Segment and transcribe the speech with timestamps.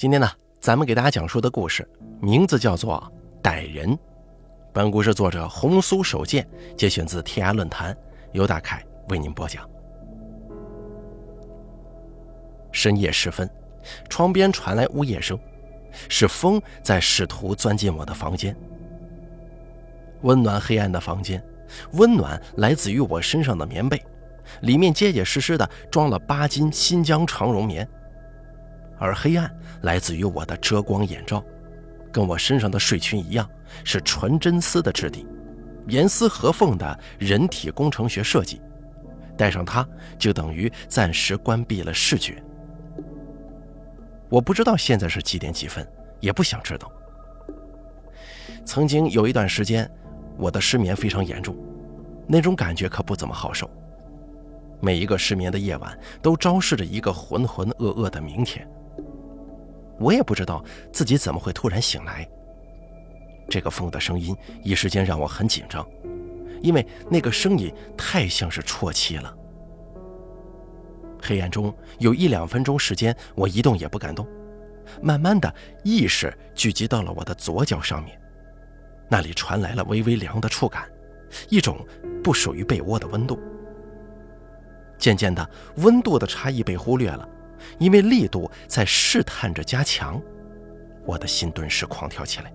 [0.00, 0.26] 今天呢，
[0.60, 1.86] 咱们给大家讲述的故事
[2.22, 3.12] 名字叫做
[3.46, 3.90] 《歹人》。
[4.72, 7.94] 本故事作者红苏手剑节选自天涯论坛，
[8.32, 9.68] 由大凯为您播讲。
[12.72, 13.46] 深夜时分，
[14.08, 15.38] 窗边传来呜咽声，
[16.08, 18.56] 是风在试图钻进我的房间。
[20.22, 21.44] 温暖黑暗的房间，
[21.92, 24.02] 温暖来自于我身上的棉被，
[24.62, 27.86] 里面结结实实的装了八斤新疆长绒棉。
[29.00, 31.42] 而黑暗来自于我的遮光眼罩，
[32.12, 33.48] 跟我身上的睡裙一样，
[33.82, 35.26] 是纯真丝的质地，
[35.88, 38.60] 严丝合缝的人体工程学设计。
[39.38, 42.42] 戴上它，就等于暂时关闭了视觉。
[44.28, 45.84] 我不知道现在是几点几分，
[46.20, 46.92] 也不想知道。
[48.66, 49.90] 曾经有一段时间，
[50.36, 51.56] 我的失眠非常严重，
[52.28, 53.68] 那种感觉可不怎么好受。
[54.78, 58.68] 每一个失眠的夜晚，都昭示着一个浑浑噩噩的明天。
[60.00, 62.26] 我也不知道自己怎么会突然醒来。
[63.48, 65.86] 这个风的声音一时间让我很紧张，
[66.62, 69.36] 因为那个声音太像是啜泣了。
[71.22, 74.26] 黑暗中有一两分钟时间，我一动也不敢动。
[75.02, 78.18] 慢慢的，意识聚集到了我的左脚上面，
[79.08, 80.90] 那里传来了微微凉的触感，
[81.48, 81.86] 一种
[82.24, 83.38] 不属于被窝的温度。
[84.98, 87.28] 渐渐的，温度的差异被忽略了。
[87.78, 90.20] 因为力度在试探着加强，
[91.04, 92.52] 我的心顿时狂跳起来。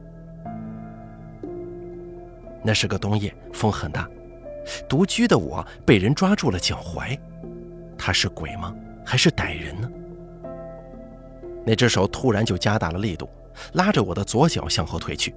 [2.63, 4.09] 那是个冬夜，风很大，
[4.89, 7.17] 独居的我被人抓住了脚踝，
[7.97, 8.73] 他是鬼吗？
[9.05, 9.89] 还是歹人呢？
[11.63, 13.29] 那只手突然就加大了力度，
[13.73, 15.35] 拉着我的左脚向后退去。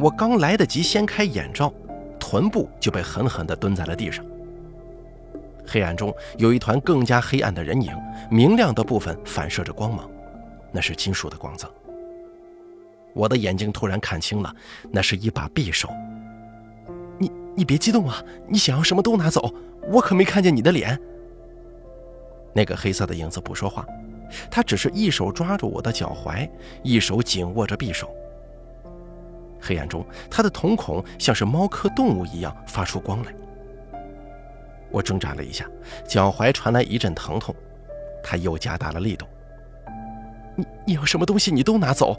[0.00, 1.72] 我刚来得及掀开眼罩，
[2.20, 4.24] 臀部就被狠狠地蹲在了地上。
[5.66, 7.92] 黑暗中有一团更加黑暗的人影，
[8.30, 10.08] 明亮的部分反射着光芒，
[10.72, 11.68] 那是金属的光泽。
[13.12, 14.54] 我的眼睛突然看清了，
[14.90, 15.88] 那是一把匕首。
[17.18, 19.54] 你你别激动啊，你想要什么都拿走，
[19.90, 21.00] 我可没看见你的脸。
[22.52, 23.86] 那个黑色的影子不说话，
[24.50, 26.48] 他只是一手抓住我的脚踝，
[26.82, 28.14] 一手紧握着匕首。
[29.60, 33.32] 黑暗中，他的瞳孔像是猫科动物一样发出光来。
[34.96, 35.68] 我挣扎了一下，
[36.08, 37.54] 脚踝传来一阵疼痛，
[38.22, 39.26] 他又加大了力度。
[40.54, 42.18] 你你要什么东西你都拿走，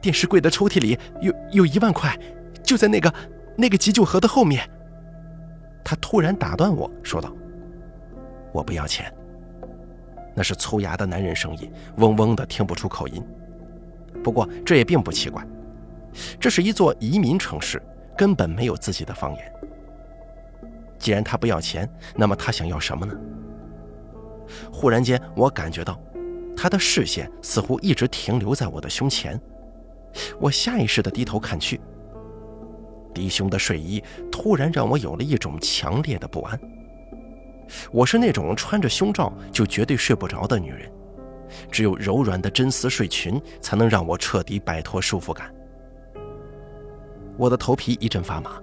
[0.00, 2.18] 电视柜的抽屉里有有一万块，
[2.62, 3.12] 就在那个
[3.58, 4.66] 那个急救盒的后面。
[5.84, 7.30] 他突然打断我说道
[8.54, 9.12] ：“我不要钱。”
[10.34, 13.22] 那是粗哑的男人声音，嗡嗡的，听不出口音。
[14.22, 15.46] 不过这也并不奇怪，
[16.40, 17.82] 这是一座移民城市，
[18.16, 19.53] 根本没有自己的方言。
[21.04, 23.14] 既然他不要钱，那么他想要什么呢？
[24.72, 26.00] 忽然间，我感觉到
[26.56, 29.38] 他的视线似乎一直停留在我的胸前。
[30.40, 31.78] 我下意识地低头看去，
[33.12, 36.58] 低胸的睡衣突然让我有了一种强烈的不安。
[37.92, 40.90] 我是那种穿着胸罩就绝对睡不着的女人，
[41.70, 45.54] 只有柔软的真丝睡裙才能让我彻底摆脱束缚感。
[47.36, 48.58] 我的头皮一阵发麻。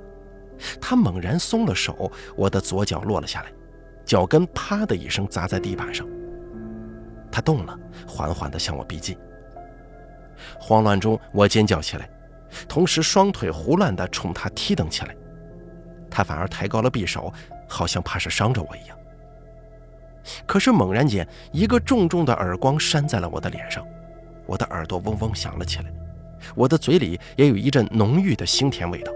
[0.80, 3.52] 他猛然松了手，我的左脚落了下来，
[4.06, 6.08] 脚跟啪的一声砸在地板上。
[7.32, 7.78] 他动了，
[8.08, 9.18] 缓缓地向我逼近。
[10.60, 12.10] 慌乱中，我尖叫起来，
[12.68, 15.16] 同时双腿胡乱地冲他踢蹬起来。
[16.10, 17.32] 他反而抬高了匕首，
[17.70, 18.98] 好像怕是伤着我一样。
[20.46, 23.86] 可是猛然间，一个重重的耳光扇在了我的脸上，
[24.46, 25.86] 我的耳朵嗡嗡响了起来，
[26.54, 29.12] 我的嘴里也有一阵浓郁的腥甜味道。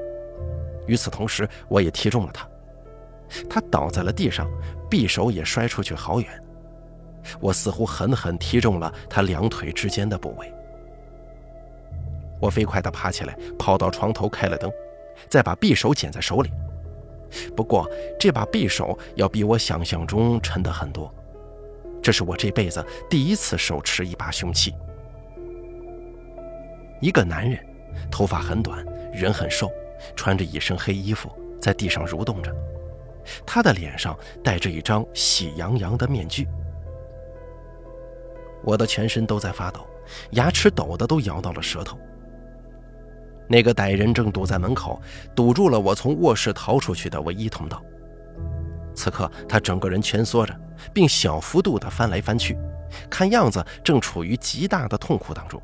[0.88, 2.48] 与此同时，我也踢中了他，
[3.50, 4.48] 他倒在了地上，
[4.90, 6.30] 匕首也摔出去好远。
[7.40, 10.52] 我似乎狠狠踢中了他两腿之间的部位。
[12.40, 14.72] 我飞快地爬起来，跑到床头开了灯，
[15.30, 16.52] 再把匕首捡在手里。
[17.56, 21.12] 不过，这把匕首要比我想象中沉得很多。
[22.04, 24.76] 这是我这辈子第一次手持一把凶器。
[27.02, 27.60] 一个男人，
[28.12, 29.72] 头发很短，人很瘦。
[30.16, 31.32] 穿着一身黑衣服，
[31.62, 32.54] 在地上蠕动着，
[33.46, 36.48] 他的脸上戴着一张喜洋洋的面具。
[38.64, 39.86] 我的全身都在发抖，
[40.32, 41.98] 牙齿抖得都咬到了舌头。
[43.48, 45.00] 那个歹人正堵在门口，
[45.36, 47.80] 堵住了我从卧室逃出去的唯一通道。
[48.96, 50.60] 此刻，他整个人蜷缩着，
[50.92, 52.58] 并小幅度地翻来翻去，
[53.08, 55.62] 看样子正处于极大的痛苦当中。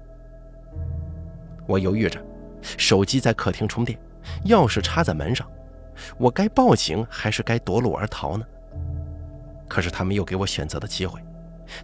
[1.67, 2.23] 我犹豫着，
[2.61, 3.97] 手机在客厅充电。
[4.45, 5.47] 钥匙插在门上，
[6.17, 8.45] 我该报警还是该夺路而逃呢？
[9.67, 11.19] 可是他没有给我选择的机会，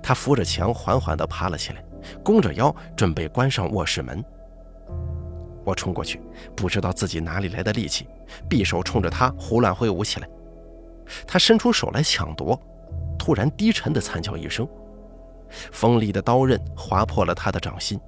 [0.02, 1.84] 他扶着墙缓缓地爬了起来，
[2.24, 4.24] 弓着腰准备关上卧室门。
[5.64, 6.22] 我冲过去，
[6.56, 8.08] 不知道自己哪里来的力气，
[8.50, 10.30] 匕首冲着他胡乱挥舞起来。
[11.26, 12.60] 他伸出手来抢夺，
[13.18, 14.68] 突然低沉的惨叫一声，
[15.72, 18.00] 锋利的刀刃划破了他的掌心，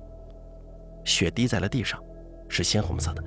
[1.06, 2.02] 血滴在了地上，
[2.50, 3.24] 是鲜红色的。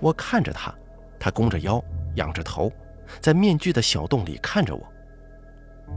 [0.00, 0.74] 我看着他，
[1.18, 1.82] 他弓着腰，
[2.14, 2.72] 仰着头，
[3.20, 4.86] 在面具的小洞里看着我。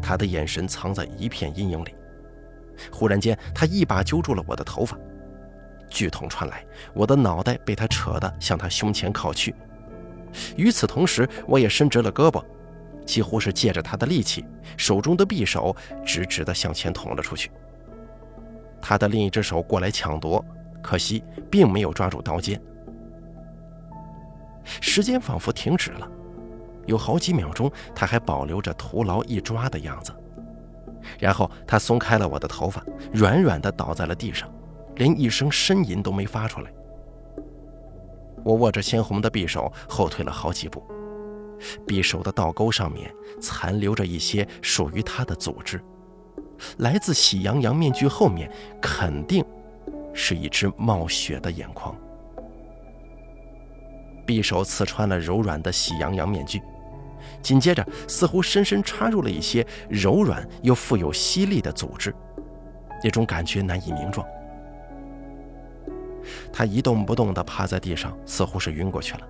[0.01, 1.95] 他的眼神藏在一片阴影里。
[2.91, 4.97] 忽然间，他一把揪住了我的头发，
[5.89, 9.53] 剧痛传来，我的脑袋被他扯得向他胸前靠去。
[10.55, 12.43] 与此同时，我也伸直了胳膊，
[13.05, 14.45] 几乎是借着他的力气，
[14.77, 15.75] 手中的匕首
[16.05, 17.51] 直直地向前捅了出去。
[18.81, 20.43] 他的另一只手过来抢夺，
[20.81, 22.61] 可惜并没有抓住刀尖。
[24.81, 26.09] 时间仿佛停止了，
[26.85, 30.13] 有好几秒钟，他还保留着徒劳一抓的样子。
[31.17, 32.83] 然后他松开了我的头发，
[33.13, 34.51] 软软的倒在了地上，
[34.95, 36.71] 连一声呻吟都没发出来。
[38.43, 40.83] 我握着鲜红的匕首，后退了好几步。
[41.85, 45.81] 匕首的倒钩上面残留着一些属于他的组织，
[46.77, 48.49] 来自喜羊羊面具后面，
[48.81, 49.43] 肯定
[50.13, 51.93] 是一只冒血的眼眶。
[54.29, 56.61] 匕首刺穿了柔软的喜羊羊面具。
[57.41, 62.13] 紧接着，似乎深深插入了一些柔软又富有吸力的组织，
[63.03, 64.25] 那种感觉难以名状。
[66.53, 69.21] 他一动不动地趴在地上，似乎是晕过去了。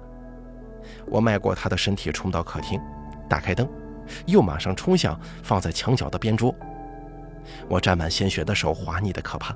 [1.07, 2.77] 我迈过他的身体，冲到客厅，
[3.29, 3.67] 打开灯，
[4.25, 6.53] 又马上冲向放在墙角的边桌。
[7.69, 9.55] 我沾满鲜血的手滑腻得可怕。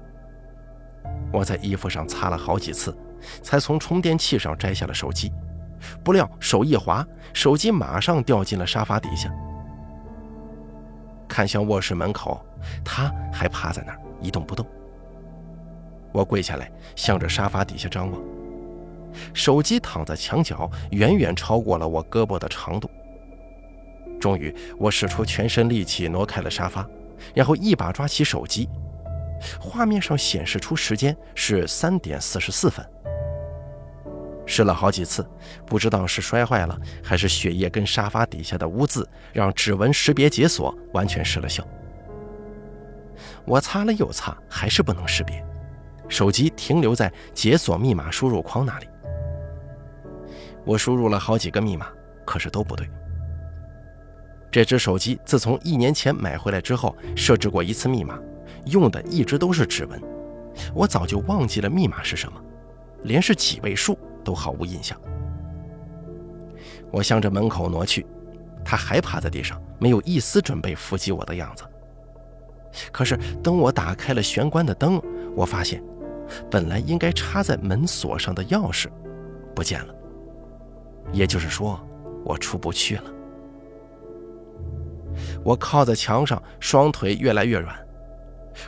[1.33, 2.95] 我在衣服上擦了好几次，
[3.41, 5.31] 才从充电器上摘下了手机。
[6.03, 9.29] 不料手一滑，手机马上掉进了沙发底下。
[11.27, 12.39] 看向卧室门口，
[12.85, 14.65] 他还趴在那儿一动不动。
[16.11, 18.21] 我跪下来，向着沙发底下张望，
[19.33, 22.89] 手机躺在墙角，远远超过了我胳膊的长度。
[24.21, 26.87] 终于，我使出全身力气挪开了沙发，
[27.33, 28.69] 然后一把抓起手机，
[29.59, 32.85] 画面上显示出时间是三点四十四分。
[34.45, 35.25] 试了好几次，
[35.65, 41.65] 不知道是摔坏了，还是血液跟沙发底下的污渍让指纹识别解锁完全失了效。
[43.45, 45.45] 我擦了又擦，还是不能识别，
[46.07, 48.87] 手机停留在解锁密码输入框那里。
[50.65, 51.87] 我输入了好几个密码，
[52.25, 52.89] 可是都不对。
[54.51, 58.19] 这只手机自从一年前买回来之后，设置过一次密码，
[58.65, 60.01] 用的一直都是指纹，
[60.73, 62.41] 我早就忘记了密码是什么，
[63.03, 63.97] 连是几位数。
[64.23, 64.99] 都毫无印象。
[66.91, 68.05] 我向着门口挪去，
[68.63, 71.63] 他还趴在地上，没有一丝准备伏击我的样子。
[72.91, 75.01] 可是等我打开了玄关的灯，
[75.35, 75.83] 我发现，
[76.49, 78.87] 本来应该插在门锁上的钥匙，
[79.55, 79.93] 不见了。
[81.11, 81.79] 也就是说，
[82.23, 83.03] 我出不去了。
[85.43, 87.75] 我靠在墙上，双腿越来越软。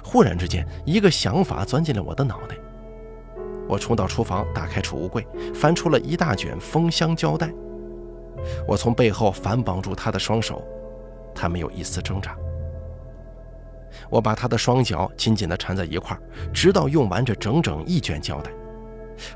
[0.03, 2.55] 忽然之间，一个想法钻进了我的脑袋。
[3.67, 7.51] 我冲到厨房，打开储物柜，翻出了一大卷封箱胶带。
[8.67, 10.63] 我从背后反绑住他的双手，
[11.33, 12.37] 他没有一丝挣扎。
[14.09, 16.17] 我把他的双脚紧紧地缠在一块，
[16.53, 18.51] 直到用完这整整一卷胶带。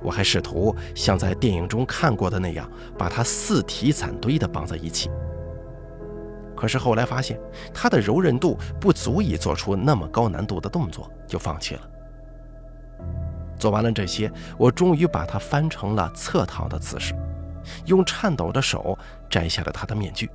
[0.02, 5.10] 我还试图像在电影中看过的那样，把他四体攒堆地绑在一起。
[6.56, 7.40] 可是后来发现，
[7.74, 11.82] 他的柔韧度不足以做出那么高难度的动作，就放弃了。
[13.60, 17.14] 做完了这些，我终于把它翻成了侧躺的姿势，
[17.86, 18.98] 用颤抖的手
[19.30, 20.30] 摘下了他的面具。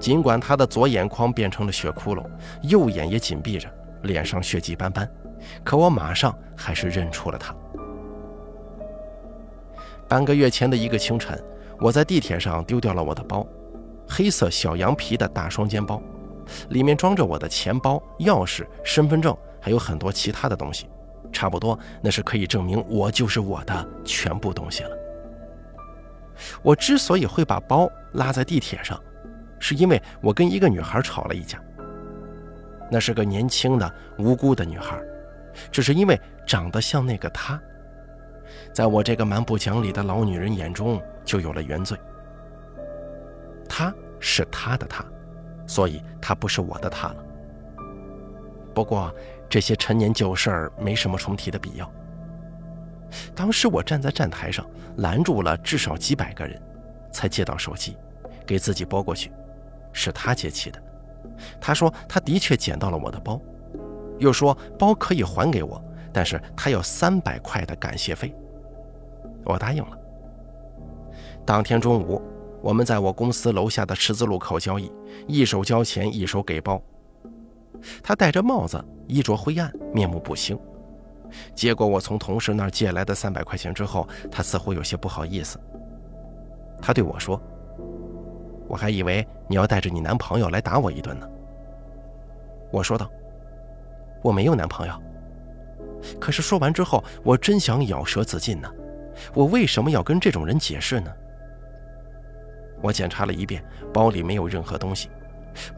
[0.00, 2.24] 尽管他的左眼眶变成了血窟窿，
[2.62, 3.68] 右眼也紧闭着，
[4.02, 5.08] 脸上血迹斑斑，
[5.62, 7.54] 可我马上还是认出了他。
[10.08, 11.42] 半个月前的一个清晨，
[11.80, 13.46] 我在地铁上丢掉了我的包，
[14.08, 16.00] 黑色小羊皮的大双肩包，
[16.68, 20.86] 里面装着我的钱包、钥匙、身份证，还有很多其他的东西。
[21.36, 24.90] 差不多，那是可以证明我就是我的全部东西了。
[26.62, 28.98] 我之所以会把包拉在地铁上，
[29.58, 31.62] 是因为我跟一个女孩吵了一架。
[32.90, 34.98] 那是个年轻的无辜的女孩，
[35.70, 37.60] 只是因为长得像那个她，
[38.72, 41.98] 在我这个蛮不讲理的老女人眼中就有了原罪。
[43.68, 45.04] 她是她的她，
[45.66, 47.16] 所以她不是我的她了。
[48.72, 49.14] 不过。
[49.48, 51.90] 这些陈年旧事儿没什么重提的必要。
[53.34, 56.60] 当时我站在站台上，拦住了至少几百个人，
[57.12, 57.96] 才接到手机，
[58.44, 59.30] 给自己拨过去。
[59.92, 60.82] 是他接起的，
[61.60, 63.40] 他说他的确捡到了我的包，
[64.18, 68.34] 又说包可以还给我，但是他要三百块的感谢费。
[69.44, 69.98] 我答应了。
[71.46, 72.20] 当天中午，
[72.60, 74.92] 我们在我公司楼下的十字路口交易，
[75.26, 76.82] 一手交钱，一手给包。
[78.02, 80.58] 他戴着帽子，衣着灰暗，面目不清。
[81.54, 85.58] 接过我从同事那儿借来的三百块钱之后，他似乎有些不好意思。
[86.80, 87.40] 他对我说
[88.68, 91.28] ：“我还以为你要带着你男朋友来打我一顿呢。”
[92.70, 93.10] 我说道
[94.22, 95.02] ：“我没有男朋友。”
[96.20, 98.68] 可是说完之后，我真想咬舌自尽呢。
[99.34, 101.10] 我为什么要跟这种人解释呢？
[102.82, 105.08] 我检查了一遍，包里没有任何东西，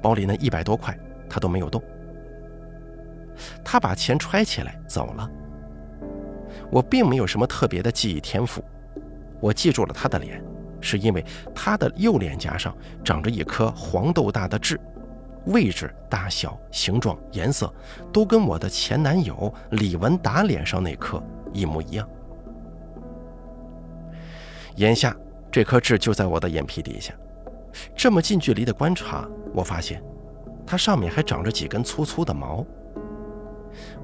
[0.03, 0.99] 包里那一百多块
[1.29, 1.83] 他都没有动。
[3.65, 5.31] 他把钱揣起来走了。
[6.71, 8.63] 我并没有什么特别的记忆天赋，
[9.41, 10.43] 我记住了他的脸，
[10.81, 14.79] 是因为他的右脸颊上长着一颗黄豆大的痣，
[15.47, 17.73] 位置、大小、形状、颜色
[18.13, 22.09] 都跟我的前男友李文达脸上那颗一模一样。
[24.77, 25.17] 眼下
[25.51, 27.15] 这颗痣就在我的眼皮底下，
[27.97, 30.03] 这么近距离的观察，我发现
[30.69, 32.63] 它上面还长着几根粗粗的毛。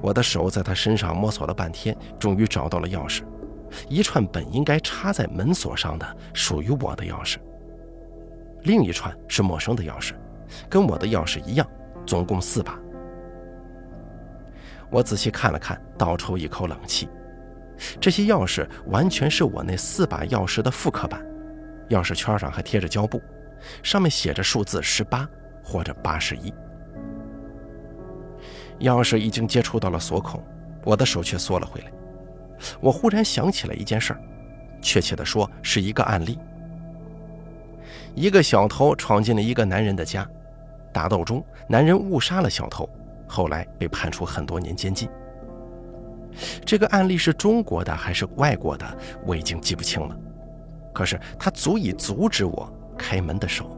[0.00, 3.22] 我的手在他身上摸索了半天，终于找到了钥匙，
[3.86, 7.36] 一串本应该插在门锁上的属于我的钥匙，
[8.62, 10.14] 另一串是陌生的钥匙，
[10.68, 11.68] 跟我的钥匙一样，
[12.06, 12.78] 总共四把。
[14.90, 17.08] 我仔细看了看，倒抽一口冷气，
[18.00, 21.20] 这些钥匙完全是我那四把钥匙的复刻版，
[21.90, 23.20] 钥匙圈上还贴着胶布，
[23.82, 25.28] 上面写着数字十八
[25.64, 26.52] 或者八十一。
[28.80, 30.42] 钥匙已经接触到了锁孔，
[30.84, 31.90] 我的手却缩了回来。
[32.80, 34.20] 我忽然想起了一件事儿，
[34.82, 36.38] 确切的说是一个案例。
[38.14, 40.28] 一个小偷闯进了一个男人的家，
[40.92, 42.88] 打斗中男人误杀了小偷，
[43.26, 45.08] 后来被判处很多年监禁。
[46.64, 50.16] 这个案例是中国的还是外国的，我已经记不清了。
[50.92, 53.70] 可是他足以阻止我开门的手。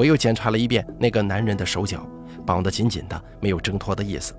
[0.00, 2.00] 我又检查了一遍那个男人的手脚。
[2.46, 4.34] 绑得紧紧的，没有挣脱的意思，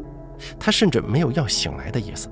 [0.60, 2.27] 他甚至没有要醒来的意思。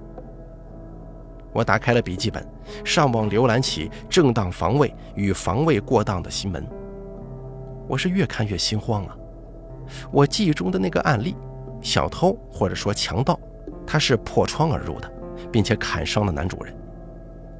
[1.53, 2.43] 我打开了笔记本，
[2.83, 6.65] 上网浏览起正当防卫与防卫过当的新闻。
[7.87, 9.15] 我是越看越心慌啊！
[10.11, 11.35] 我记忆中的那个案例，
[11.81, 13.39] 小偷或者说强盗，
[13.85, 15.09] 他是破窗而入的，
[15.51, 16.75] 并且砍伤了男主人，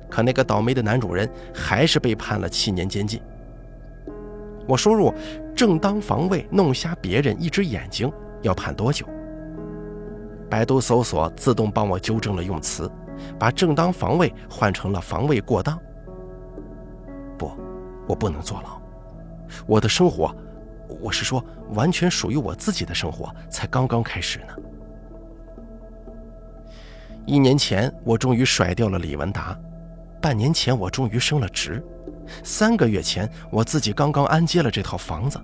[0.09, 3.21] 可那个倒霉的男主人还是被判了七年监禁。
[4.67, 5.11] 我输入
[5.59, 8.09] “正当防卫弄瞎别人一只眼睛”
[8.43, 9.05] 要判多久？
[10.49, 12.89] 百度搜索自动帮我纠正了用词，
[13.37, 15.77] 把“正当防卫”换成了“防卫过当”。
[17.37, 17.51] 不，
[18.07, 18.81] 我不能坐牢。
[19.67, 20.33] 我的生活，
[21.01, 24.55] 我是说完全属于我自己的生活，才刚刚开始呢。
[27.25, 29.59] 一年前，我终于甩掉了李文达；
[30.21, 31.83] 半年前，我终于升了职。
[32.43, 35.39] 三个月前，我自己刚刚安接了这套房子，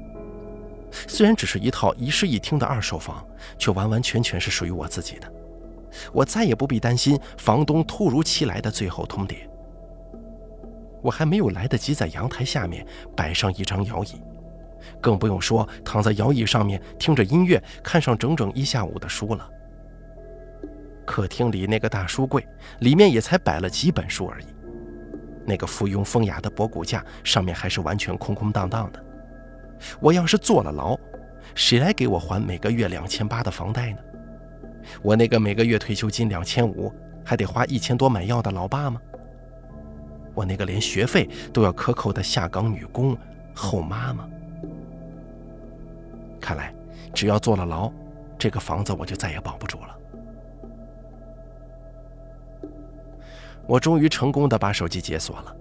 [1.08, 3.25] 虽然只是一套一室一厅的二手房，
[3.58, 5.32] 却完完全全是属于我自己的。
[6.12, 9.36] 我再也不必担心房东突如其来的最后通牒。
[11.01, 14.22] 我还没有来得及在阳台下面摆上一张摇椅，
[15.00, 19.50] 更不用说躺在摇椅上面听着音乐看上整整一下午的书了。
[21.06, 22.44] 客厅里那个大书柜，
[22.80, 24.46] 里面也才摆了几本书而已。
[25.46, 29.04] 那个附庸风雅的博古架上面还是完全空空荡荡的。
[30.00, 30.98] 我要是坐了牢，
[31.54, 34.00] 谁来给我还每个月两千八的房贷呢？
[35.02, 39.02] 我那个每个月退休金两千五，还得花一千多买药的老爸吗？
[40.34, 43.18] 我那个连学费都要克扣的下岗女工
[43.54, 44.28] 后妈吗？
[46.40, 46.74] 看来，
[47.14, 47.92] 只要坐了牢，
[48.38, 49.95] 这个房子我就再也保不住了。
[53.67, 55.55] 我终于成功的把手机解锁了。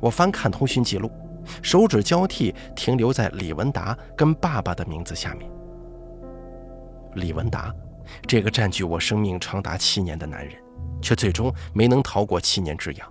[0.00, 1.10] 我翻看通讯记录，
[1.62, 5.50] 手指交替停留在李文达跟爸爸的名字下面。
[7.14, 7.72] 李文达，
[8.26, 10.54] 这个占据我生命长达七年的男人，
[11.00, 13.08] 却最终没能逃过七年之痒。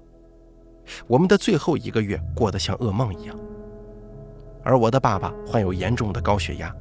[1.08, 3.36] 我们的最后一个月过得像噩梦一样。
[4.64, 6.76] 而我的爸爸患有严重的高血压，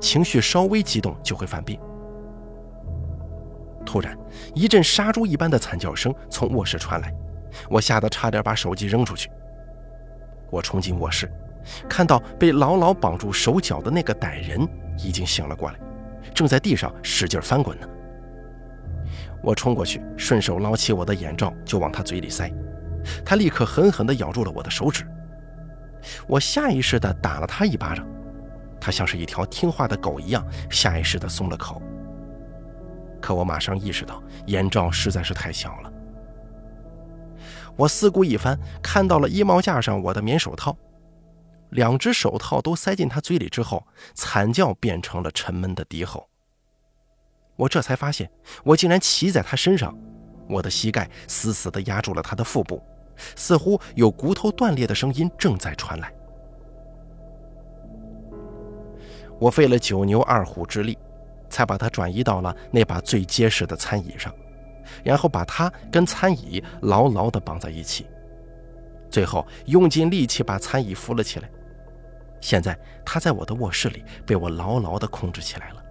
[0.00, 1.78] 情绪稍微激动就会犯病。
[3.84, 4.16] 突然，
[4.54, 7.12] 一阵杀猪一般的惨叫声从卧室传来，
[7.68, 9.30] 我吓得差点把手机扔出去。
[10.50, 11.30] 我冲进卧室，
[11.88, 14.66] 看到被牢牢绑住手脚的那个歹人
[14.98, 15.78] 已经醒了过来，
[16.34, 17.88] 正在地上使劲翻滚呢。
[19.42, 22.52] 我冲过去，顺手捞起我的眼罩就往他嘴里塞，
[23.24, 25.04] 他立刻狠狠地咬住了我的手指。
[26.26, 28.06] 我下意识地打了他一巴掌，
[28.80, 31.80] 他像是一条听话的狗一样，下意识地松了口，
[33.22, 35.92] 可我马上意识到眼罩实在是太小了。
[37.76, 40.76] 我四顾一番，看到了衣帽架上我的棉手套，
[41.70, 46.28] 两只手套都塞进他嘴里之后，惨叫变成了沉闷的低吼。
[47.56, 48.30] 我这才发现，
[48.64, 49.96] 我竟然骑在他身上，
[50.48, 52.82] 我的膝盖死死地压住了他的腹部，
[53.36, 56.12] 似乎有骨头断裂的声音正在传来。
[59.38, 60.96] 我费了九牛二虎之力，
[61.52, 64.34] 才把他转移到了那把最结实的餐椅上。
[65.04, 68.06] 然后把他跟餐椅牢牢地绑在一起，
[69.08, 71.48] 最后用尽力气把餐椅扶了起来。
[72.40, 75.82] 现在他在我的卧室里被我牢牢地控制起来了。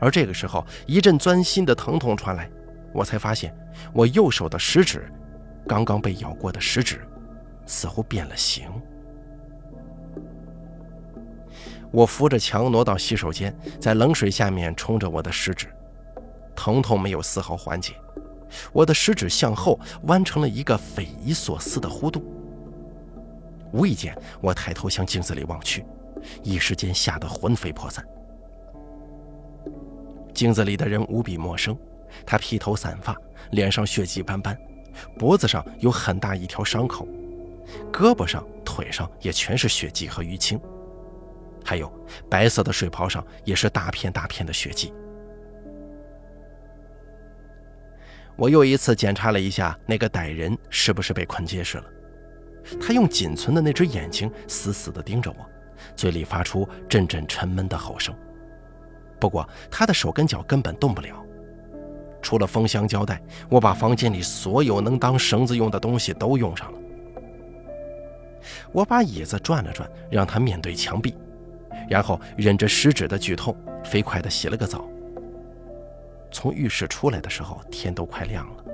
[0.00, 2.50] 而这个时候，一阵钻心的疼痛传来，
[2.92, 3.54] 我才发现
[3.92, 5.12] 我右手的食指，
[5.66, 7.06] 刚刚被咬过的食指，
[7.66, 8.68] 似乎变了形。
[11.90, 15.66] 我扶着墙挪到洗手间，在冷水下面冲着我的食指。
[16.54, 17.94] 疼痛没有丝毫缓解，
[18.72, 22.22] 我的食指向后弯成了一个匪夷所思的弧度。
[23.72, 25.84] 无意间，我抬头向镜子里望去，
[26.42, 28.04] 一时间吓得魂飞魄散。
[30.34, 31.76] 镜子里的人无比陌生，
[32.26, 33.16] 他披头散发，
[33.50, 34.58] 脸上血迹斑斑，
[35.18, 37.06] 脖子上有很大一条伤口，
[37.92, 40.60] 胳膊上、腿上也全是血迹和淤青，
[41.68, 41.92] 还有
[42.30, 44.90] 白色的睡袍上也是大片大片的血迹。
[48.36, 51.84] 我又一次检查了一下那个歹人是不是被捆结实了。
[52.80, 55.36] 他用仅存的那只眼睛死死地盯着我，
[55.94, 58.14] 嘴里发出阵阵沉闷的吼声。
[59.20, 61.22] 不过他的手跟脚根本动不了。
[62.22, 63.20] 除了封箱胶带，
[63.50, 66.78] 我把房间里所有能当绳子用的东西都用上了。
[68.72, 71.14] 我把椅子转了转，让他面对墙壁，
[71.88, 74.84] 然后忍着食指的剧痛，飞快地洗了个澡。
[76.30, 78.64] 从浴室出来的时候，天都快亮了。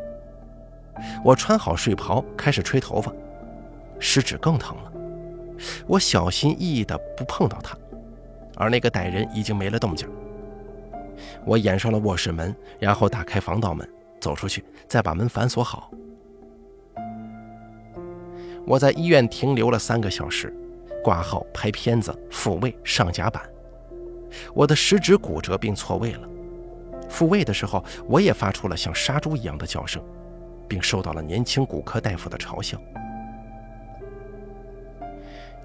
[1.25, 3.13] 我穿好睡袍，开始吹头发，
[3.99, 4.93] 食指更疼了。
[5.87, 7.77] 我小心翼翼地不碰到它，
[8.57, 10.09] 而那个歹人已经没了动静。
[11.45, 13.89] 我掩上了卧室门，然后打开防盗门，
[14.21, 15.91] 走出去，再把门反锁好。
[18.67, 20.53] 我在医院停留了三个小时，
[21.05, 23.43] 挂号、拍片子、复位、上甲板。
[24.55, 26.29] 我的食指骨折并错位了。
[27.11, 30.03] 复位的时候，我也发出了像杀猪一样的叫声，
[30.67, 32.81] 并受到了年轻骨科大夫的嘲笑。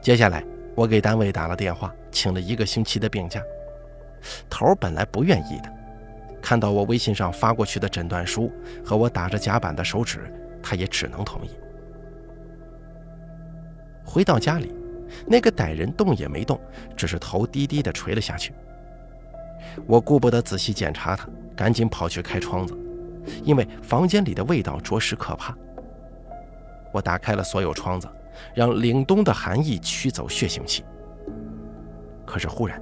[0.01, 0.43] 接下来，
[0.75, 3.41] 我给单位打了电话，请了一个星期的病假。
[4.49, 5.73] 头本来不愿意的，
[6.41, 8.51] 看到我微信上发过去的诊断书
[8.85, 11.49] 和我打着甲板的手指，他也只能同意。
[14.05, 14.73] 回到家里，
[15.25, 16.59] 那个歹人动也没动，
[16.95, 18.53] 只是头低低的垂了下去。
[19.85, 22.77] 我顾不得仔细检查他，赶紧跑去开窗子，
[23.43, 25.55] 因为房间里的味道着实可怕。
[26.91, 28.09] 我打开了所有窗子，
[28.55, 30.83] 让凛冬的寒意驱走血腥气。
[32.25, 32.81] 可是忽然，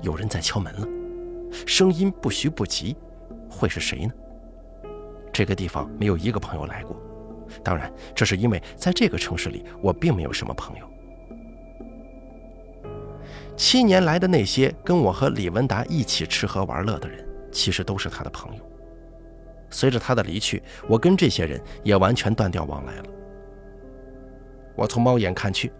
[0.00, 0.86] 有人在敲门了，
[1.66, 2.96] 声音不徐不急，
[3.48, 4.12] 会是谁呢？
[5.32, 6.96] 这个地方没有一个朋友来过，
[7.64, 10.86] 当然，这是因为在这个城市里，我并没有什么朋友。
[13.64, 18.70] 七年来的那些跟我和李文达一起吃喝玩乐的人，其实都是他的朋友。
[19.70, 23.04] 随着他的离去，我跟这些人也完全断掉往来了。
[24.74, 25.72] 我从猫眼看去，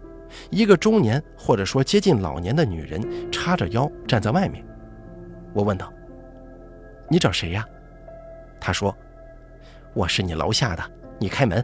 [0.49, 4.65] 一个中年或者说接近老年的女人叉着腰站在外面。
[5.51, 5.91] 我问道
[7.11, 7.67] ：“你找谁呀？”
[8.61, 8.95] 她说
[9.93, 10.81] ：“我是你楼下的，
[11.19, 11.61] 你开门。”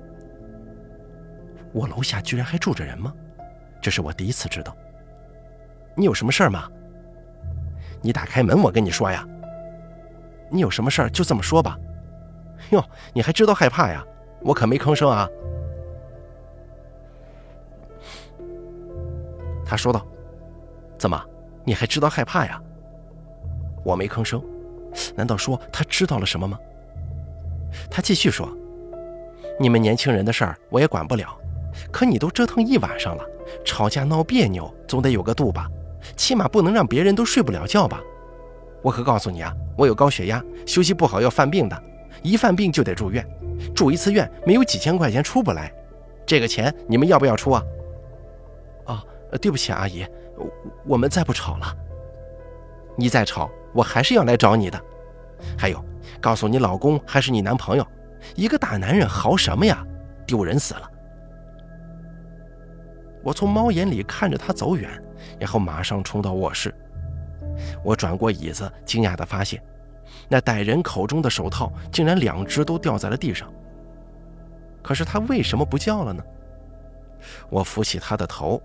[1.71, 3.13] 我楼下居然还住着人吗？
[3.81, 4.75] 这是我第一次知道。
[5.95, 6.67] 你有什么事儿吗？
[8.01, 9.27] 你打开门，我跟你说呀。
[10.49, 11.77] 你有什么事儿就这么说吧。
[12.71, 14.03] 哟，你还知道害怕呀？
[14.41, 15.27] 我可没吭声啊。
[19.65, 20.05] 他说道
[20.97, 21.21] ：“怎么，
[21.63, 22.59] 你还知道害怕呀？”
[23.83, 24.41] 我没吭声。
[25.15, 26.57] 难道说他知道了什么吗？
[27.91, 28.49] 他继续说
[29.59, 31.37] ：“你们年轻人的事儿我也管不了，
[31.91, 33.23] 可你都折腾一晚上了，
[33.63, 35.69] 吵架闹别扭总得有个度吧。”
[36.15, 38.01] 起码不能让别人都睡不了觉吧？
[38.81, 41.83] 我可告诉你啊，我有高血压，休息不好要犯病的，
[42.23, 43.25] 一犯病就得住院，
[43.75, 45.71] 住一次院没有几千块钱出不来，
[46.25, 47.63] 这个钱你们要不要出啊？
[48.85, 49.01] 哦，
[49.41, 50.05] 对不起阿姨，
[50.85, 51.75] 我们再不吵了。
[52.95, 54.81] 你再吵，我还是要来找你的。
[55.57, 55.83] 还有，
[56.21, 57.85] 告诉你老公还是你男朋友，
[58.35, 59.85] 一个大男人嚎什么呀？
[60.25, 60.89] 丢人死了！
[63.23, 64.89] 我从猫眼里看着他走远。
[65.39, 66.73] 然后马上冲到卧室，
[67.83, 69.61] 我转过椅子，惊讶地发现，
[70.27, 73.51] 那歹人口中的手套竟然两只都掉在了地上。
[74.81, 76.23] 可是他为什么不叫了呢？
[77.49, 78.61] 我扶起他的头，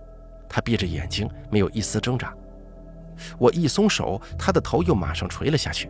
[0.47, 2.33] 他闭着眼睛，没有一丝挣扎。
[3.37, 5.89] 我一松手，他的头又马上垂了下去。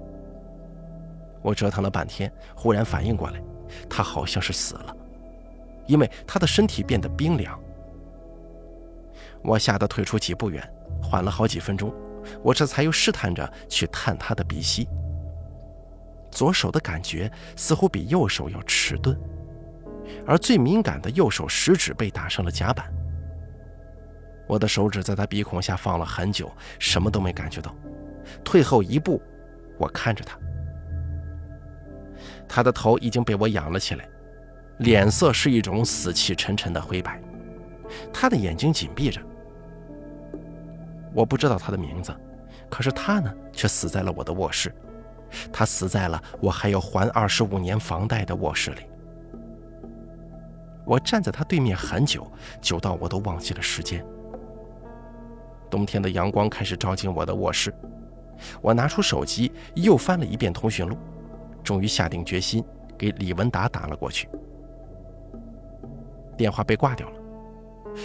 [1.41, 3.39] 我折腾了半天，忽然反应过来，
[3.87, 4.95] 他好像是死了，
[5.85, 7.59] 因为他的身体变得冰凉。
[9.45, 10.67] 我吓得退出几步远，
[11.01, 11.93] 缓了好几分钟，
[12.41, 14.87] 我这才又试探着去探他的鼻息。
[16.31, 19.17] 左手的感觉似乎比右手要迟钝，
[20.25, 22.91] 而最敏感的右手食指被打上了夹板。
[24.47, 27.73] 我的手指在他鼻孔下放了很久，什么都没感觉到。
[28.43, 29.21] 退后一步，
[29.77, 30.37] 我看着他，
[32.47, 34.07] 他的头已经被我仰了起来，
[34.79, 37.21] 脸色是一种死气沉沉的灰白，
[38.11, 39.21] 他的眼睛紧闭着。
[41.15, 42.13] 我不知道他的名字，
[42.69, 44.73] 可是他呢，却死在了我的卧室。
[45.51, 48.81] 他死在了我还要还二十五年房贷的卧室里。
[50.85, 54.05] 我站在他对面很久，久到我都忘记了时间。
[55.69, 57.73] 冬天的阳光开始照进我的卧室，
[58.61, 60.95] 我拿出手机又翻了一遍通讯录，
[61.63, 62.63] 终于下定决心
[62.97, 64.29] 给李文达打了过去。
[66.37, 67.17] 电话被挂掉了，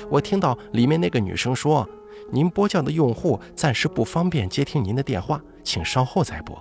[0.09, 1.87] 我听到里面那个女生说
[2.31, 6.61] ：“您拨叫的用户暂时不方便接听您的电话，请稍后再拨。”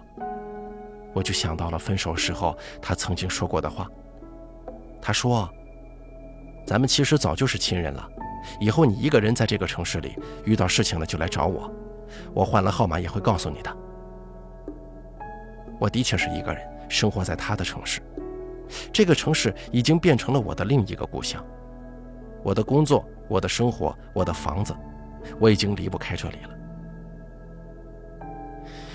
[1.14, 3.88] 我就想到了分手时候他曾经说过的话。
[5.02, 5.50] 他说
[6.66, 8.08] ：“咱们其实早就是亲人了，
[8.60, 11.72] 以后你一个人在这个城市里遇到事情了就来找我，
[12.34, 13.76] 我换了号码也会告诉你的。”
[15.80, 18.02] 我的确是一个人生活在他的城市，
[18.92, 21.44] 这个城市已经变成了我的另一个故乡。
[22.44, 24.76] 我的工作、我的生活、我的房子，
[25.40, 26.50] 我已经离不开这里了。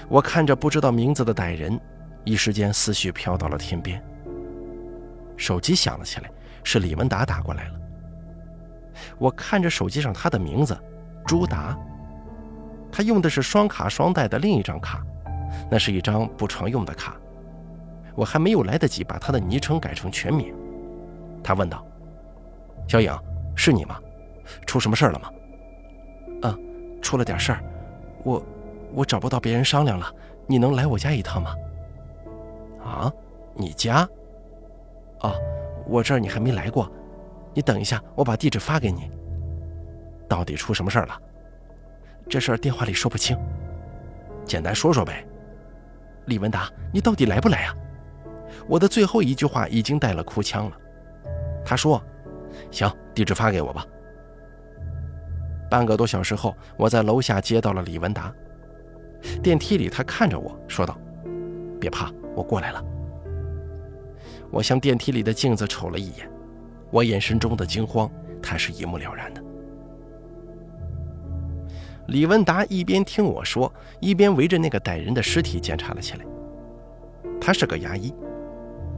[0.09, 1.81] 我看着不知道名字的歹人。
[2.25, 4.03] 一时间，思绪飘到了天边。
[5.37, 6.31] 手机响了起来，
[6.63, 7.75] 是李文达打过来了。
[9.19, 10.75] 我看着手机上他的名字，
[11.27, 11.79] 朱达。
[12.91, 15.05] 他用的是双卡双待的另一张卡，
[15.71, 17.15] 那是一张不常用的卡。
[18.15, 20.55] 我还没有来得及把他的昵称改成全名，
[21.43, 21.85] 他问道
[22.89, 23.13] ：“小影，
[23.55, 23.99] 是你吗？
[24.67, 25.29] 出什么事了吗？”“，
[27.15, 27.61] 出了点事儿。
[28.25, 28.45] 我，
[28.93, 30.13] 我找不到别人商量了，
[30.49, 31.55] 你能来我家一趟吗？”
[32.85, 33.13] 啊，
[33.55, 34.03] 你家？
[35.21, 35.33] 哦，
[35.87, 36.91] 我这儿你还没来过，
[37.55, 39.09] 你等一下，我把地址发给你。
[40.29, 41.17] 到底出什么事儿了？
[42.29, 43.39] 这事儿电话里说不清，
[44.45, 45.25] 简单说说呗。
[46.27, 47.77] 李文达，你到底来不来啊？
[48.67, 50.77] 我的最后一句话已经带了哭腔了。
[51.65, 52.03] 他说
[52.73, 53.87] ：“行，地址发给我吧。”
[55.75, 58.33] 半个多小时后，我在楼下接到了李文达。
[59.43, 60.97] 电梯里，他看着我说道
[61.81, 62.81] ：“别怕。”我过来了。
[64.53, 66.31] 我向电梯里的镜子瞅了一眼，
[66.93, 68.09] 我眼神中的惊慌，
[68.41, 69.43] 他是一目了然的。
[72.07, 76.25] 李文达一边听我说，一边围着那个歹人的尸体检查了起来。
[77.41, 78.15] 他是个牙医，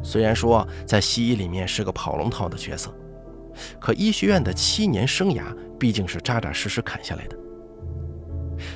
[0.03, 2.95] 虽然说在西医里面是个跑龙套的角色，
[3.81, 5.43] 可医学院的七年生涯
[5.79, 7.37] 毕竟是扎扎实实砍下来的。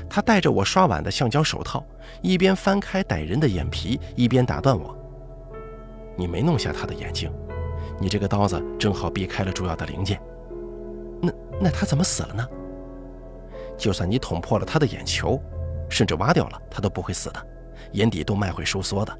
[0.08, 1.86] 他戴着我刷碗的橡胶手套，
[2.22, 4.96] 一边翻开歹人的眼皮，一边打断我
[6.16, 7.32] ：“你没弄瞎他的眼睛，
[7.98, 10.20] 你这个刀子正好避开了主要的零件。
[11.22, 12.46] 那那他怎么死了呢？
[13.78, 15.40] 就算你捅破了他的眼球，
[15.88, 17.46] 甚至挖掉了，他都不会死的，
[17.92, 19.18] 眼底动脉会收缩的。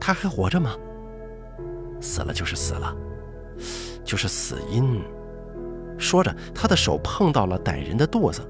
[0.00, 0.76] 他还活着吗？
[2.00, 2.94] 死了就是死了，
[4.04, 5.02] 就是死因。”
[5.98, 8.42] 说着，他的手碰到了歹人的肚子。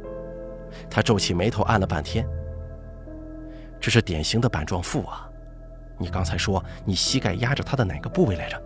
[0.91, 2.27] 他皱起眉头，按了半天。
[3.81, 5.31] 这是典型的板状腹啊！
[5.99, 8.61] 你刚才说你膝盖压着他的哪个部位来着？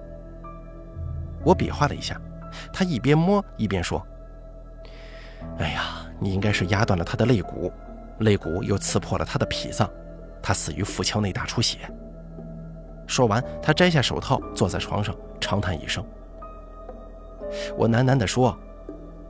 [1.45, 2.21] 我比划了一下，
[2.73, 4.05] 他一边摸一边说
[5.59, 7.73] ：“哎呀，你应该是压断了他的肋骨，
[8.21, 9.89] 肋骨又刺破了他的脾脏，
[10.43, 11.79] 他死于腹腔内大出血。”
[13.07, 16.05] 说完，他摘下手套，坐在床上，长叹一声。
[17.77, 18.57] 我喃喃地说：“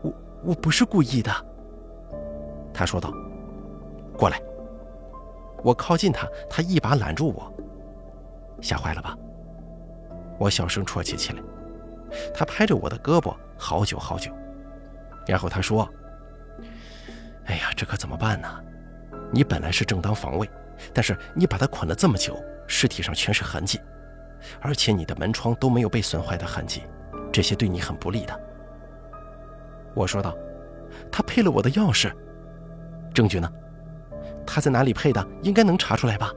[0.02, 0.12] 我
[0.44, 1.30] 我不是故意的。”
[2.72, 3.12] 他说道
[4.16, 4.40] ：“过来。”
[5.62, 7.52] 我靠近他，他一把揽住我。
[8.62, 9.16] 吓坏了吧？
[10.38, 11.42] 我小声啜泣起来。
[12.34, 14.32] 他拍着我的胳膊好久好久，
[15.26, 15.88] 然后他说
[17.44, 18.48] ：“哎呀，这可怎么办呢？
[19.30, 20.48] 你本来是正当防卫，
[20.92, 23.78] 但是你把他捆了这么久，尸体上全是痕迹，
[24.60, 26.82] 而且你的门窗都没有被损坏的痕迹，
[27.32, 28.40] 这些对你很不利的。”
[29.94, 30.36] 我说道
[31.10, 32.12] ：“他配了我的钥匙。”
[33.14, 33.50] 证据呢？
[34.46, 35.26] 他在哪里配的？
[35.42, 36.32] 应该能查出来吧？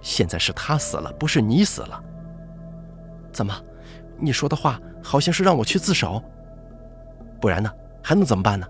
[0.00, 2.02] 现在是他死了，不是你死了。
[3.32, 3.54] 怎么？
[4.18, 6.22] 你说的话好像是让我去自首？
[7.40, 7.70] 不然呢？
[8.02, 8.66] 还能怎么办呢？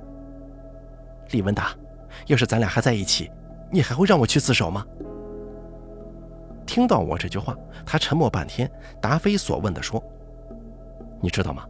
[1.31, 1.75] 李文达，
[2.27, 3.31] 要是咱俩还在一起，
[3.71, 4.87] 你还会让我去自首吗？
[6.67, 10.03] 听到我这句话，他沉默半天，答非所问地说
[11.23, 11.65] ：“你知道吗？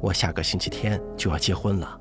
[0.00, 2.00] 我下个星期天就要结婚了。”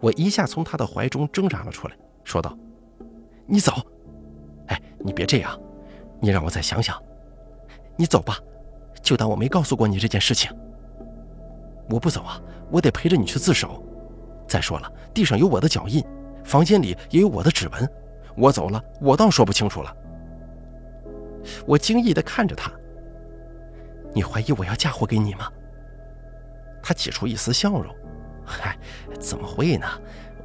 [0.00, 2.58] 我一下从他的怀中挣扎了出来，说道
[3.46, 3.72] ：“你走！
[4.66, 5.56] 哎，你别这样，
[6.20, 7.00] 你让我再想想。
[7.96, 8.36] 你走吧，
[9.00, 10.50] 就当我没告诉过你这件事情。
[11.88, 13.80] 我不走啊，我得陪着你去自首。
[14.48, 16.04] 再说了，地上有我的脚印，
[16.42, 17.88] 房间里也有我的指纹。
[18.36, 19.96] 我走了，我倒说不清楚了。”
[21.66, 22.72] 我惊异地看着他。
[24.14, 25.50] 你怀疑我要嫁祸给你吗？
[26.82, 27.94] 他挤出一丝笑容。
[28.44, 28.76] 嗨，
[29.20, 29.86] 怎么会呢？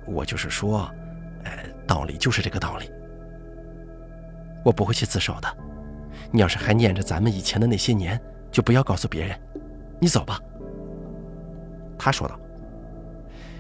[0.06, 0.90] 我就是说，
[1.44, 1.52] 呃，
[1.88, 2.92] 道理就是这个道理。
[4.64, 5.58] 我不会去自首的。
[6.32, 9.40] 你要是还念着咱们以前的那些年，就不要告诉别人。
[10.00, 10.40] 你走吧。
[11.98, 12.40] 他说道。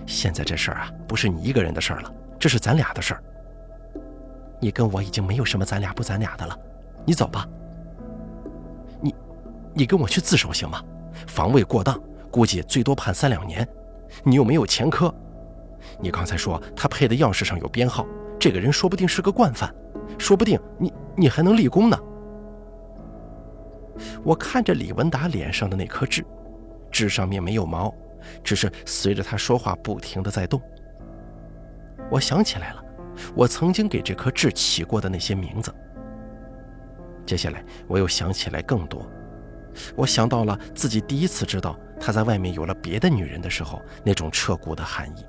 [0.06, 3.24] 现在这事儿啊，不是你一个人的事儿了，这是咱俩的事儿。
[4.60, 6.58] 你跟我已经没有什么咱俩不咱俩的了。
[7.06, 7.46] 你走吧，
[9.78, 10.84] 你跟我去自首行吗？
[11.28, 13.66] 防卫过当，估计最多判三两年。
[14.24, 15.13] 你又没有前科，
[16.00, 18.04] 你刚才说他配的钥匙上有编号，
[18.40, 19.72] 这个人说不定是个惯犯，
[20.18, 22.00] 说不定你你还能立功呢。
[24.24, 26.26] 我看着李文达脸上的那颗痣，
[26.92, 27.94] 痣上面没有毛，
[28.44, 30.60] 只是随着他说话不停的在动。
[32.10, 32.84] 我想起来了，
[33.36, 35.72] 我曾经给这颗痣起过的那些名字。
[37.28, 39.06] 接下来，我又想起来更多。
[39.96, 45.26] 我想到了自己第一次知道他在外面有了别的女人的时候那种彻骨的寒意。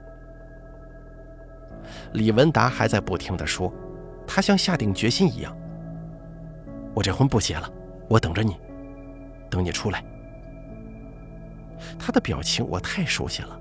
[2.12, 3.72] 李文达还在不停地说，
[4.26, 5.56] 他像下定决心一样
[6.94, 7.70] ：“我这婚不结了，
[8.08, 8.56] 我等着你，
[9.50, 10.04] 等你出来。”
[11.98, 13.58] 他的表情我太熟悉了，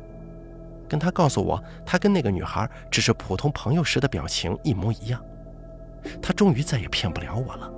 [0.89, 5.23] 跟他告诉我他跟那个女孩只是普通朋友时的表情一模一样。
[6.21, 7.71] 他终于再也骗不了我了。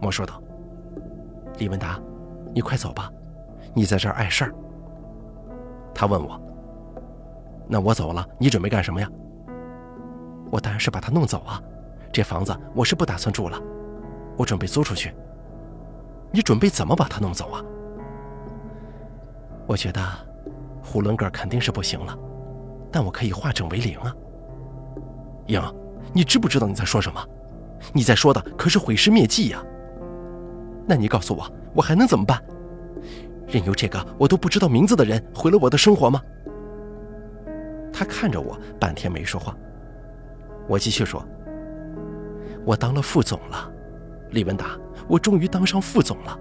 [0.00, 0.42] 我说道
[1.58, 2.00] ：“李文达，
[2.54, 3.10] 你快走吧，
[3.74, 4.54] 你在这儿碍事儿。”
[5.94, 6.40] 他问我
[7.68, 9.10] ：“那我走了，你准备干什么呀？”
[10.50, 11.60] 我当然是把他弄走啊！
[12.10, 13.60] 这房子我是不打算住了，
[14.36, 15.14] 我准备租出去。
[16.30, 17.62] 你准备怎么把他弄走啊？
[19.66, 20.00] 我觉得
[20.82, 22.16] 囫囵个肯定是不行了，
[22.90, 24.14] 但我可以化整为零啊。
[25.46, 25.60] 英，
[26.14, 27.22] 你知不知道你在说什么？
[27.92, 29.62] 你在说的可是毁尸灭迹呀！
[30.88, 32.42] 那你告诉我，我还能怎么办？
[33.46, 36.22] 任由这个我都不知道名字的人毁了我的生活吗？
[37.92, 39.54] 他看着我，半天没说话。
[40.66, 41.22] 我继续说
[42.64, 43.70] ：“我当了副总了，
[44.30, 46.38] 李文达，我终于当上副总了。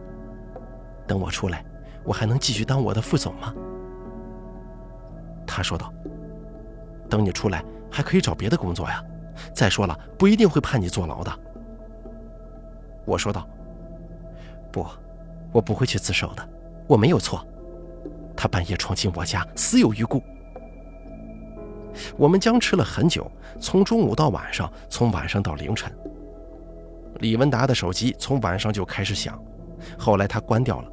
[1.06, 1.66] 等我出来，
[2.06, 3.54] 我还能继续当我的副总吗？”
[5.46, 5.94] 他说道
[7.10, 9.04] ：“等你出来，还可以找别的工作呀。
[9.54, 11.32] 再说了，不一定会判你坐牢的。”
[13.04, 13.46] 我说道。
[14.72, 14.86] 不，
[15.52, 16.50] 我不会去自首的，
[16.88, 17.46] 我没有错。
[18.36, 20.22] 他半夜闯进我家，死有余辜。
[22.16, 25.92] 我们僵持了很久，从中午到晚上，从晚上到凌晨。
[27.20, 29.42] 李文达的手机从晚上就开始响，
[29.98, 30.92] 后来他关掉了。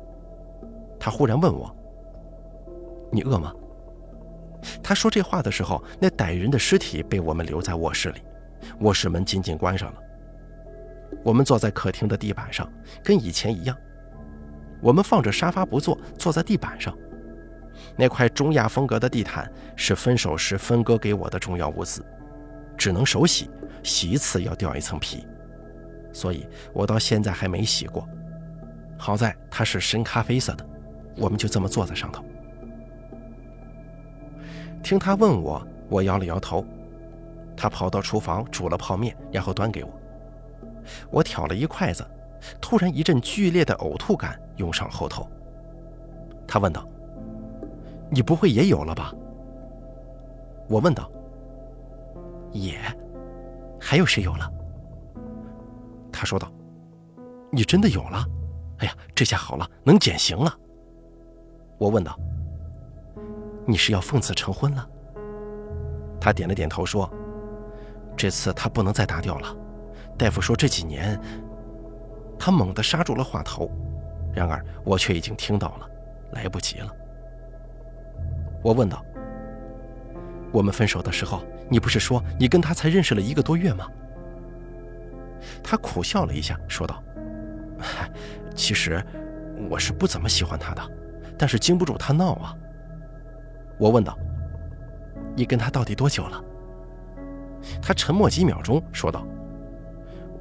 [0.99, 1.71] 他忽然问我
[3.13, 3.53] ：“你饿吗？”
[4.83, 8.23] 他说这话的时候，那歹人的尸体被我们留在卧室里，
[8.81, 10.01] 卧室门紧紧关上了。
[11.23, 12.71] 我们坐在客厅的地板上，
[13.03, 13.77] 跟以前一样。
[14.81, 16.97] 我们放着沙发不坐，坐在地板上。
[17.97, 22.05] 那块中亚风格的地毯是分手时分割给我的重要物资，
[22.77, 23.51] 只能手洗，
[23.83, 25.27] 洗一次要掉一层皮，
[26.13, 28.07] 所以我到现在还没洗过。
[28.97, 30.67] 好在它是深咖啡色的，
[31.17, 32.25] 我们就这么坐在上头。
[34.83, 36.65] 听他问我，我摇了摇头。
[37.57, 40.01] 他跑到厨房煮了泡面，然后端给我。
[41.11, 42.05] 我挑了一筷子，
[42.61, 45.29] 突然一阵剧烈的呕吐感涌上后头。
[46.47, 46.87] 他问道
[48.11, 49.13] ：“你不会也有了吧？”
[50.69, 51.11] 我问道
[52.53, 52.79] ：“也，
[53.81, 54.51] 还有谁有了？”
[56.13, 56.51] 他说道
[57.51, 58.25] ：“你真的有了？
[58.79, 60.55] 哎呀，这下好了，能减刑了。”
[61.79, 62.19] 我问道
[63.67, 64.89] ：“你是要奉子成婚了？”
[66.21, 67.11] 他点了点头说
[68.17, 69.57] ：“这次他不能再打掉了。”
[70.17, 71.21] 大夫说：“这几年，
[72.39, 73.71] 他猛地刹住了话头，
[74.33, 75.89] 然而我却已经听到了，
[76.33, 76.91] 来不及了。”
[78.63, 79.05] 我问道
[80.53, 83.87] ：“我们分手的时候，你不是说你跟他才认识了一个多月吗？”
[85.63, 87.03] 他苦笑了一下，说道
[88.55, 89.05] ：“其实
[89.69, 90.83] 我是不怎么喜欢他的，
[91.37, 92.55] 但是经不住他闹啊。”
[93.79, 94.17] 我问道
[95.35, 96.43] ：“你跟他到底多久了？”
[97.83, 99.27] 他沉默几秒钟，说道：“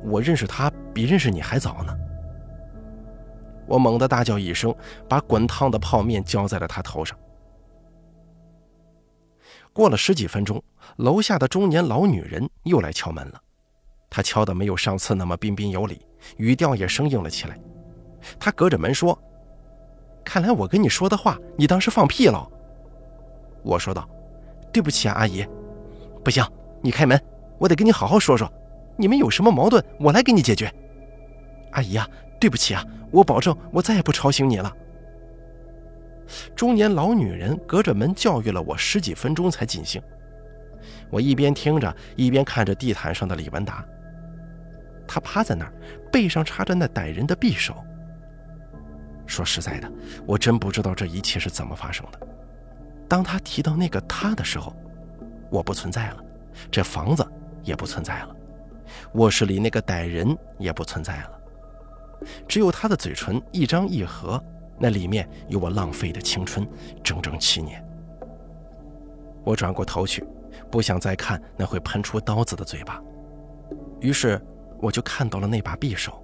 [0.05, 1.95] 我认识他比认识你还早呢。”
[3.65, 4.75] 我猛地大叫一声，
[5.07, 7.17] 把滚烫的泡面浇在了他头上。
[9.71, 10.61] 过了十几分钟，
[10.97, 13.41] 楼下的中年老女人又来敲门了。
[14.09, 16.05] 她敲的没有上次那么彬彬有礼，
[16.37, 17.57] 语调也生硬了起来。
[18.39, 19.17] 她隔着门说
[20.23, 22.47] ：“看来我跟你说的话，你当是放屁了。”
[23.63, 24.07] 我说道
[24.71, 25.43] ：“对不起啊，阿姨，
[26.23, 26.45] 不行，
[26.81, 27.19] 你开门，
[27.57, 28.47] 我得跟你好好说说，
[28.97, 30.71] 你们有什么矛盾，我来给你解决。”
[31.71, 32.07] 阿姨啊，
[32.39, 34.71] 对不起啊，我保证我再也不吵醒你了。
[36.55, 40.01] 中年老女人隔着门教育了我十几分钟才尽兴。
[41.09, 43.85] 我一边听着，一边看着地毯上的李文达。
[45.07, 45.73] 他趴在那儿，
[46.11, 47.75] 背上插着那歹人的匕首。
[49.25, 49.91] 说实在的，
[50.25, 52.19] 我真不知道这一切是怎么发生的。
[53.07, 54.75] 当他提到那个他的时候，
[55.49, 56.23] 我不存在了，
[56.71, 57.25] 这房子
[57.63, 58.35] 也不存在了，
[59.13, 61.31] 卧室里那个歹人也不存在了，
[62.47, 64.41] 只有他的嘴唇一张一合。
[64.79, 66.67] 那里面有我浪费的青春，
[67.03, 67.81] 整整七年。
[69.43, 70.25] 我转过头去，
[70.69, 73.01] 不想再看那会喷出刀子的嘴巴，
[74.01, 74.41] 于是
[74.81, 76.21] 我就看到了那把匕首。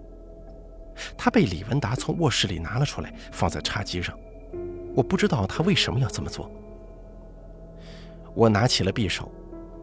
[1.16, 4.18] 他被李文达从卧室里拿了出来，放在茶几上。
[4.96, 6.52] 我不知道他为什么要这么做。
[8.34, 9.32] 我拿起了匕首，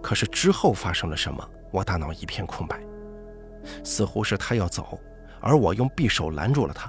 [0.06, 2.80] 可是之后发生了什么，我大脑一片空白。
[3.82, 5.00] 似乎是他要走，
[5.40, 6.88] 而我用匕首拦住了他。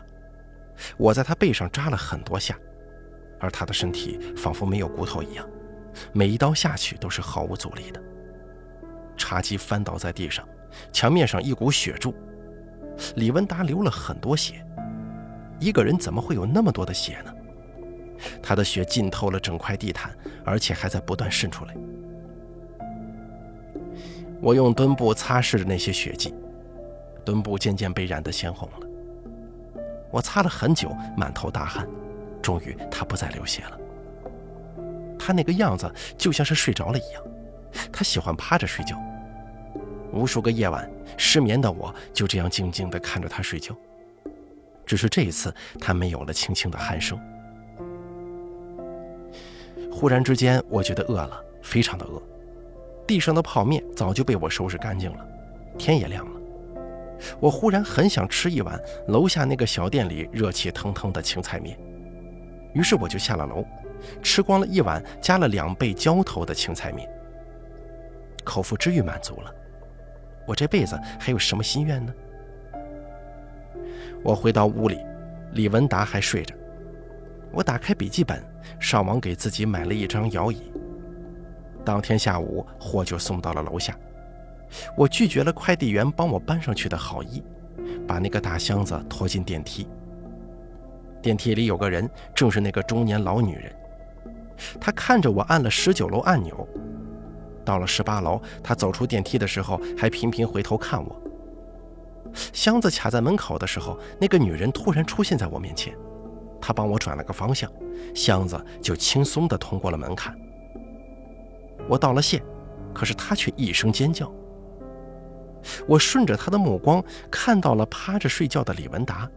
[0.97, 2.55] 我在他背上扎了很多下，
[3.39, 5.43] 而他的身体仿佛没有骨头一样，
[6.13, 7.99] 每一刀下去都是毫无阻力的。
[9.17, 10.47] 茶几翻倒在地上，
[10.93, 12.13] 墙面上一股血柱。
[13.15, 14.63] 李文达流了很多血，
[15.59, 17.33] 一个人怎么会有那么多的血呢？
[18.43, 21.75] 他的血浸透了整块地毯，而且还在不断渗出来。
[24.41, 26.33] 我用墩布擦拭着那些血迹，
[27.25, 28.87] 墩布渐渐被染得鲜红了。
[30.11, 31.87] 我擦了很久，满头大汗，
[32.41, 33.79] 终于他不再流血了。
[35.17, 37.23] 他那个样子就像是睡着了一样，
[37.91, 38.95] 他喜欢趴着睡觉。
[40.13, 43.75] 无数个夜晚，失眠的我就这样静静地看着他睡觉。
[44.85, 47.19] 只是这一次，他没有了轻轻的鼾声。
[49.91, 52.21] 忽然之间，我觉得饿了，非常的饿。
[53.07, 55.25] 地上的泡面早就被我收拾干净了，
[55.77, 56.41] 天也亮了。
[57.39, 61.79] 我忽然很想吃一碗楼下那个小店里热气腾腾的青菜面，
[62.73, 63.65] 于是我就下了楼，
[64.21, 67.09] 吃光了一碗加了两倍浇头的青菜面，
[68.43, 69.51] 口腹之欲满足了，
[70.45, 72.13] 我这辈子还有什么心愿呢？
[74.23, 74.99] 我回到屋里，
[75.53, 76.53] 李文达还睡着，
[77.51, 78.43] 我打开笔记本，
[78.79, 80.71] 上网给自己买了一张摇椅。
[81.87, 83.97] 当天下午，货就送到了楼下。
[84.97, 87.41] 我拒绝了快递员帮我搬上去的好意，
[88.05, 89.87] 把那个大箱子拖进电梯。
[91.21, 93.73] 电梯里有个人，正是那个中年老女人。
[94.81, 96.67] 她看着我按了十九楼按钮，
[97.63, 101.21] 到了十八楼，她走出电梯的时候还频频回头看我。
[102.51, 105.95] 箱子卡在门口的时候，那个女人突然出现在我面前，
[106.59, 107.71] 她帮我转了个方向，
[108.13, 110.37] 箱子就轻松地通过了门槛。
[111.87, 112.41] 我道了谢，
[112.93, 114.31] 可是她却一声尖叫。
[115.85, 119.29] 我顺着他的目光看到了趴着睡觉的李文达，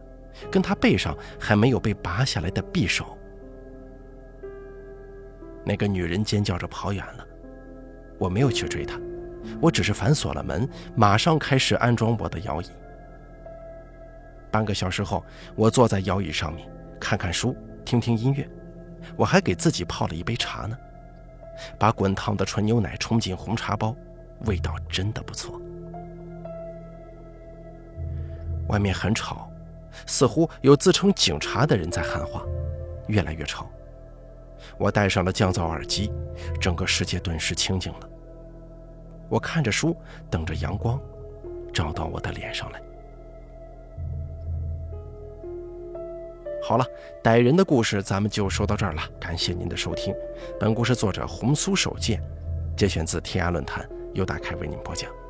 [0.49, 3.17] 跟他背上还没有被拔下来的匕首。
[5.65, 7.25] 那个女人尖叫着跑远了，
[8.17, 8.99] 我没有去追她，
[9.59, 12.65] 我只是反锁了门，马上开始安装我的摇椅。
[14.49, 16.67] 半个小时后，我坐在摇椅上面，
[16.99, 18.47] 看看书，听听音乐，
[19.17, 20.77] 我还给自己泡了一杯茶呢，
[21.77, 23.95] 把滚烫的纯牛奶冲进红茶包，
[24.45, 25.59] 味道真的不错。
[28.67, 29.51] 外面很吵，
[30.05, 32.43] 似乎有自称警察的人在喊话，
[33.07, 33.69] 越来越吵。
[34.77, 36.11] 我戴上了降噪耳机，
[36.59, 38.09] 整个世界顿时清静了。
[39.27, 39.95] 我看着书，
[40.29, 40.99] 等着阳光
[41.73, 42.81] 照到我的脸上来。
[46.61, 46.85] 好了，
[47.23, 50.13] 歹人的故事咱们就说到这儿了，感谢您的收听。
[50.59, 52.21] 本故事作者红酥手剑，
[52.77, 55.20] 节选自天涯论坛，由大凯为您播讲。